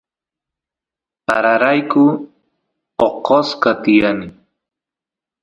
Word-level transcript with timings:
pararayku 1.25 2.03
oqosqa 3.07 3.71
tiyani 3.83 4.27